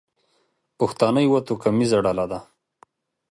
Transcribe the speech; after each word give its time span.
پښتانه 0.79 1.19
یوه 1.27 1.39
توکمیزه 1.47 1.97
ډله 2.05 2.25
ده. 2.31 2.39